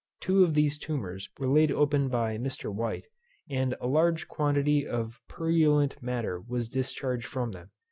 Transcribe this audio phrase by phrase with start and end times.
[0.19, 2.73] Two of these tumours were laid open by Mr.
[2.73, 3.05] White,
[3.47, 7.69] and a large quantity of purulent matter was discharged from them.